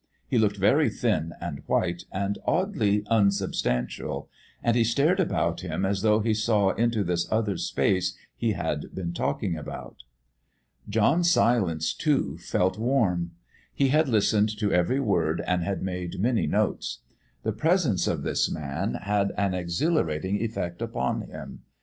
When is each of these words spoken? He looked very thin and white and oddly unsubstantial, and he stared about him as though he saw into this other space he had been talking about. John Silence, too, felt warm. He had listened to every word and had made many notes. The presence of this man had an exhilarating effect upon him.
He 0.27 0.39
looked 0.39 0.57
very 0.57 0.89
thin 0.89 1.33
and 1.39 1.61
white 1.67 2.05
and 2.11 2.39
oddly 2.45 3.03
unsubstantial, 3.11 4.31
and 4.63 4.75
he 4.75 4.83
stared 4.83 5.19
about 5.19 5.61
him 5.61 5.85
as 5.85 6.01
though 6.01 6.21
he 6.21 6.33
saw 6.33 6.71
into 6.71 7.03
this 7.03 7.31
other 7.31 7.55
space 7.55 8.17
he 8.35 8.53
had 8.53 8.95
been 8.95 9.13
talking 9.13 9.55
about. 9.55 9.97
John 10.89 11.23
Silence, 11.23 11.93
too, 11.93 12.39
felt 12.39 12.79
warm. 12.79 13.33
He 13.75 13.89
had 13.89 14.09
listened 14.09 14.49
to 14.57 14.73
every 14.73 14.99
word 14.99 15.43
and 15.45 15.61
had 15.61 15.83
made 15.83 16.19
many 16.19 16.47
notes. 16.47 17.01
The 17.43 17.53
presence 17.53 18.07
of 18.07 18.23
this 18.23 18.49
man 18.49 18.95
had 18.95 19.31
an 19.37 19.53
exhilarating 19.53 20.41
effect 20.41 20.81
upon 20.81 21.21
him. 21.27 21.61